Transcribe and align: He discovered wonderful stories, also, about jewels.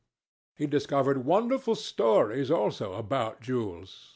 He 0.55 0.65
discovered 0.65 1.25
wonderful 1.25 1.75
stories, 1.75 2.49
also, 2.49 2.93
about 2.93 3.39
jewels. 3.39 4.09